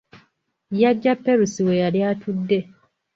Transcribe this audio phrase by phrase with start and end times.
[0.81, 2.59] Yaggya Perusi we yali atudde.